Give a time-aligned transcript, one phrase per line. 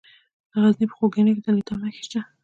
[0.51, 2.19] د غزني په خوږیاڼو کې د لیتیم نښې شته.